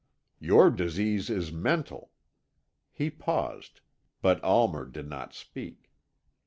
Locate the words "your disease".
0.39-1.29